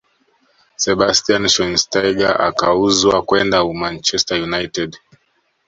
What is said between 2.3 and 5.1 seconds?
akauzwa kwenda uanchester United